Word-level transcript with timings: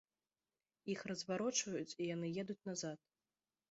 Іх 0.93 0.99
разварочваюць, 1.13 1.85
і 1.85 2.03
яны 2.15 2.35
едуць 2.45 2.61
назад. 2.73 2.99